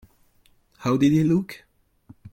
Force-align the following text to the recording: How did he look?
How 0.79 0.97
did 0.97 1.11
he 1.11 1.23
look? 1.23 1.63